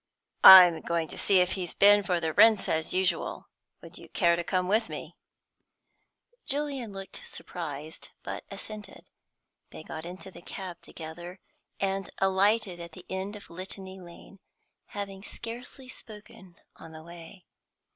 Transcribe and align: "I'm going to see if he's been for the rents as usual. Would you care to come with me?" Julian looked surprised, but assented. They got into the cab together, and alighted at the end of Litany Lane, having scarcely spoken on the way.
"I'm 0.43 0.81
going 0.81 1.07
to 1.09 1.17
see 1.19 1.41
if 1.41 1.51
he's 1.51 1.75
been 1.75 2.01
for 2.01 2.19
the 2.19 2.33
rents 2.33 2.67
as 2.67 2.91
usual. 2.91 3.49
Would 3.83 3.99
you 3.99 4.09
care 4.09 4.35
to 4.35 4.43
come 4.43 4.67
with 4.67 4.89
me?" 4.89 5.15
Julian 6.47 6.91
looked 6.91 7.21
surprised, 7.23 8.09
but 8.23 8.43
assented. 8.49 9.05
They 9.69 9.83
got 9.83 10.03
into 10.03 10.31
the 10.31 10.41
cab 10.41 10.81
together, 10.81 11.39
and 11.79 12.09
alighted 12.17 12.79
at 12.79 12.93
the 12.93 13.05
end 13.11 13.35
of 13.35 13.51
Litany 13.51 13.99
Lane, 13.99 14.39
having 14.87 15.21
scarcely 15.21 15.87
spoken 15.87 16.55
on 16.77 16.93
the 16.93 17.03
way. 17.03 17.45